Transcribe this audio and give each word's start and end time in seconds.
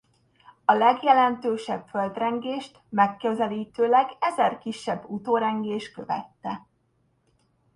A 0.65 0.73
legjelentősebb 0.73 1.87
földrengést 1.87 2.81
megközelítőleg 2.89 4.07
ezer 4.19 4.57
kisebb 4.57 5.03
utórengés 5.09 5.91
követte. 5.91 6.67